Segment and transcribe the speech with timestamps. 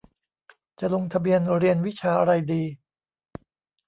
[0.79, 2.63] จะลงทะเบียนเรียนวิชาอะไรดี